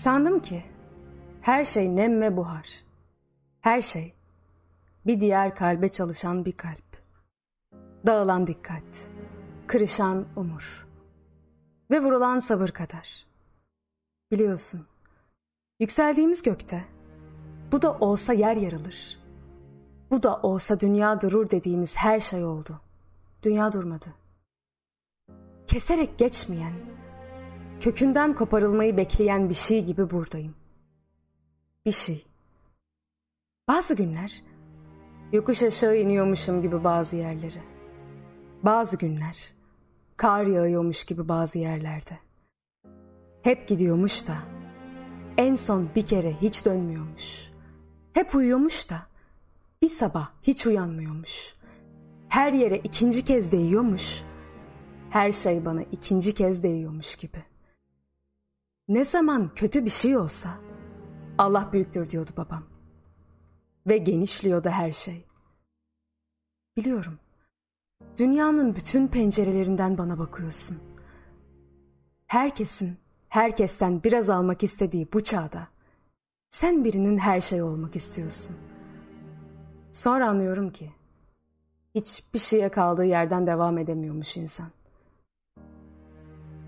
Sandım 0.00 0.40
ki 0.40 0.62
her 1.42 1.64
şey 1.64 1.96
nem 1.96 2.20
ve 2.20 2.36
buhar. 2.36 2.84
Her 3.60 3.82
şey 3.82 4.14
bir 5.06 5.20
diğer 5.20 5.56
kalbe 5.56 5.88
çalışan 5.88 6.44
bir 6.44 6.52
kalp. 6.52 7.02
Dağılan 8.06 8.46
dikkat, 8.46 9.10
kırışan 9.66 10.26
umur 10.36 10.86
ve 11.90 12.02
vurulan 12.02 12.38
sabır 12.38 12.68
kadar. 12.68 13.26
Biliyorsun, 14.30 14.86
yükseldiğimiz 15.80 16.42
gökte 16.42 16.84
bu 17.72 17.82
da 17.82 17.92
olsa 17.98 18.32
yer 18.32 18.56
yarılır. 18.56 19.18
Bu 20.10 20.22
da 20.22 20.40
olsa 20.42 20.80
dünya 20.80 21.20
durur 21.20 21.50
dediğimiz 21.50 21.96
her 21.96 22.20
şey 22.20 22.44
oldu. 22.44 22.80
Dünya 23.42 23.72
durmadı. 23.72 24.14
Keserek 25.66 26.18
geçmeyen, 26.18 26.72
kökünden 27.80 28.34
koparılmayı 28.34 28.96
bekleyen 28.96 29.48
bir 29.48 29.54
şey 29.54 29.84
gibi 29.84 30.10
buradayım. 30.10 30.54
Bir 31.86 31.92
şey. 31.92 32.26
Bazı 33.68 33.94
günler 33.94 34.42
yokuş 35.32 35.62
aşağı 35.62 35.96
iniyormuşum 35.96 36.62
gibi 36.62 36.84
bazı 36.84 37.16
yerlere. 37.16 37.62
Bazı 38.62 38.98
günler 38.98 39.52
kar 40.16 40.46
yağıyormuş 40.46 41.04
gibi 41.04 41.28
bazı 41.28 41.58
yerlerde. 41.58 42.18
Hep 43.42 43.68
gidiyormuş 43.68 44.26
da 44.28 44.36
en 45.36 45.54
son 45.54 45.88
bir 45.96 46.06
kere 46.06 46.32
hiç 46.32 46.66
dönmüyormuş. 46.66 47.50
Hep 48.12 48.34
uyuyormuş 48.34 48.90
da 48.90 48.96
bir 49.82 49.88
sabah 49.88 50.30
hiç 50.42 50.66
uyanmıyormuş. 50.66 51.54
Her 52.28 52.52
yere 52.52 52.78
ikinci 52.78 53.24
kez 53.24 53.52
değiyormuş. 53.52 54.22
Her 55.10 55.32
şey 55.32 55.64
bana 55.64 55.82
ikinci 55.82 56.34
kez 56.34 56.62
değiyormuş 56.62 57.16
gibi. 57.16 57.49
Ne 58.90 59.04
zaman 59.04 59.50
kötü 59.54 59.84
bir 59.84 59.90
şey 59.90 60.16
olsa 60.16 60.48
Allah 61.38 61.70
büyüktür 61.72 62.10
diyordu 62.10 62.30
babam. 62.36 62.64
Ve 63.86 63.98
genişliyordu 63.98 64.68
her 64.68 64.92
şey. 64.92 65.24
Biliyorum. 66.76 67.18
Dünyanın 68.18 68.76
bütün 68.76 69.08
pencerelerinden 69.08 69.98
bana 69.98 70.18
bakıyorsun. 70.18 70.78
Herkesin, 72.26 72.96
herkesten 73.28 74.02
biraz 74.02 74.30
almak 74.30 74.62
istediği 74.62 75.08
bu 75.12 75.24
çağda 75.24 75.68
sen 76.50 76.84
birinin 76.84 77.18
her 77.18 77.40
şey 77.40 77.62
olmak 77.62 77.96
istiyorsun. 77.96 78.56
Sonra 79.92 80.28
anlıyorum 80.28 80.70
ki 80.70 80.92
hiçbir 81.94 82.38
şeye 82.38 82.68
kaldığı 82.68 83.04
yerden 83.04 83.46
devam 83.46 83.78
edemiyormuş 83.78 84.36
insan. 84.36 84.68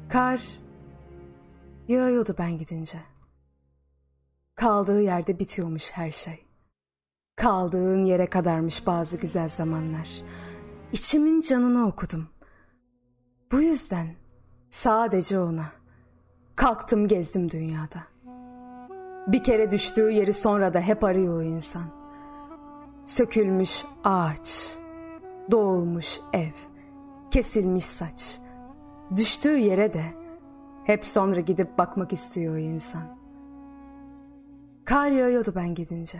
Kar 0.09 0.62
yağıyordu 1.88 2.34
ben 2.38 2.58
gidince. 2.58 2.98
Kaldığı 4.55 5.02
yerde 5.02 5.38
bitiyormuş 5.38 5.91
her 5.91 6.11
şey. 6.11 6.44
Kaldığın 7.36 8.05
yere 8.05 8.27
kadarmış 8.27 8.86
bazı 8.86 9.16
güzel 9.16 9.48
zamanlar. 9.48 10.22
İçimin 10.92 11.41
canını 11.41 11.86
okudum. 11.86 12.28
Bu 13.52 13.61
yüzden 13.61 14.14
sadece 14.70 15.39
ona 15.39 15.72
kalktım 16.56 17.08
gezdim 17.08 17.50
dünyada. 17.50 18.02
Bir 19.27 19.44
kere 19.44 19.70
düştüğü 19.70 20.11
yeri 20.11 20.33
sonra 20.33 20.74
da 20.74 20.80
hep 20.80 21.05
arıyor 21.05 21.36
o 21.36 21.42
insan. 21.42 21.84
Sökülmüş 23.06 23.84
ağaç, 24.05 24.78
doğulmuş 25.50 26.20
ev, 26.33 26.52
kesilmiş 27.30 27.84
saç. 27.84 28.39
Düştüğü 29.17 29.56
yere 29.56 29.92
de 29.92 30.22
hep 30.84 31.05
sonra 31.05 31.41
gidip 31.41 31.79
bakmak 31.79 32.12
istiyor 32.12 32.55
o 32.55 32.58
insan. 32.58 33.02
Kar 34.84 35.08
yağıyordu 35.08 35.52
ben 35.57 35.74
gidince. 35.74 36.18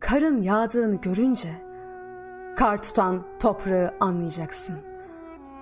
Karın 0.00 0.42
yağdığını 0.42 0.96
görünce 0.96 1.48
kar 2.56 2.82
tutan 2.82 3.22
toprağı 3.40 3.94
anlayacaksın. 4.00 4.78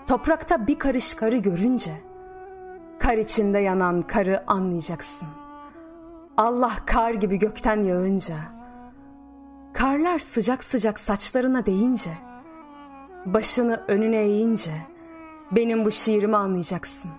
Toprakta 0.06 0.66
bir 0.66 0.78
karış 0.78 1.14
karı 1.14 1.36
görünce 1.36 1.92
kar 2.98 3.18
içinde 3.18 3.58
yanan 3.58 4.02
karı 4.02 4.50
anlayacaksın. 4.50 5.28
Allah 6.36 6.72
kar 6.86 7.10
gibi 7.10 7.38
gökten 7.38 7.82
yağınca 7.82 8.36
karlar 9.74 10.18
sıcak 10.18 10.64
sıcak 10.64 11.00
saçlarına 11.00 11.66
değince 11.66 12.10
başını 13.26 13.84
önüne 13.88 14.16
eğince 14.16 14.72
benim 15.50 15.84
bu 15.84 15.90
şiirimi 15.90 16.36
anlayacaksın. 16.36 17.10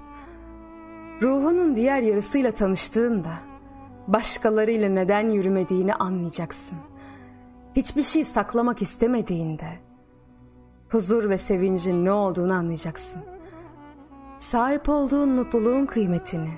Ruhunun 1.22 1.76
diğer 1.76 2.02
yarısıyla 2.02 2.52
tanıştığında 2.52 3.32
başkalarıyla 4.08 4.90
neden 4.90 5.30
yürümediğini 5.30 5.94
anlayacaksın. 5.94 6.78
Hiçbir 7.76 8.04
şey 8.04 8.26
saklamak 8.26 8.82
istemediğinde 8.82 9.70
huzur 10.90 11.30
ve 11.30 11.38
sevincin 11.38 12.06
ne 12.06 12.12
olduğunu 12.12 12.54
anlayacaksın. 12.54 13.22
Sahip 14.40 14.90
olduğun 14.90 15.30
mutluluğun 15.30 15.86
kıymetini 15.86 16.52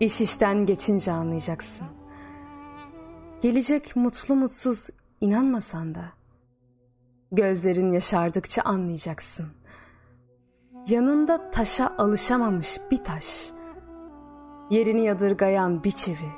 iş 0.00 0.20
işten 0.20 0.66
geçince 0.66 1.12
anlayacaksın. 1.12 1.86
Gelecek 3.40 3.96
mutlu 3.96 4.34
mutsuz 4.34 4.88
inanmasan 5.20 5.94
da 5.94 6.04
gözlerin 7.32 7.92
yaşardıkça 7.92 8.62
anlayacaksın. 8.62 9.46
Yanında 10.88 11.50
taşa 11.50 11.94
alışamamış 11.98 12.80
bir 12.90 13.04
taş, 13.04 13.50
yerini 14.70 15.04
yadırgayan 15.04 15.84
bir 15.84 15.90
çivi, 15.90 16.30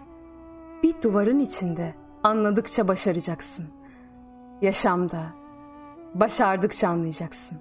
bir 0.82 1.02
duvarın 1.02 1.38
içinde 1.38 1.94
anladıkça 2.22 2.88
başaracaksın. 2.88 3.66
Yaşamda 4.62 5.22
başardıkça 6.14 6.88
anlayacaksın. 6.88 7.58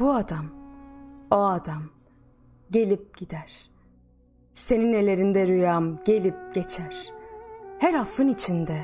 Bu 0.00 0.12
adam, 0.12 0.46
o 1.30 1.36
adam 1.36 1.82
gelip 2.70 3.16
gider. 3.16 3.70
Senin 4.52 4.92
ellerinde 4.92 5.46
rüyam 5.46 6.04
gelip 6.04 6.54
geçer. 6.54 7.12
Her 7.78 7.94
affın 7.94 8.28
içinde 8.28 8.78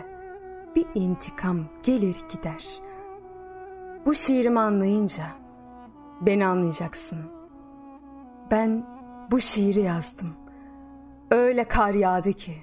bir 0.76 0.86
intikam 0.94 1.64
gelir 1.82 2.16
gider. 2.32 2.66
Bu 4.06 4.14
şiirimi 4.14 4.60
anlayınca 4.60 5.24
beni 6.20 6.46
anlayacaksın. 6.46 7.18
Ben 8.50 8.95
bu 9.30 9.40
şiiri 9.40 9.80
yazdım. 9.80 10.32
Öyle 11.30 11.64
kar 11.64 11.94
yağdı 11.94 12.32
ki 12.32 12.54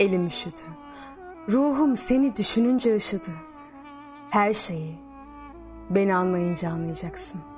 elim 0.00 0.26
üşüdü. 0.26 0.62
Ruhum 1.48 1.96
seni 1.96 2.36
düşününce 2.36 2.96
ışıdı. 2.96 3.30
Her 4.30 4.54
şeyi 4.54 4.94
beni 5.90 6.14
anlayınca 6.14 6.70
anlayacaksın.'' 6.70 7.53